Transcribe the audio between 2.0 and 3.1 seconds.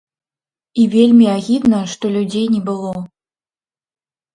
людзей не было.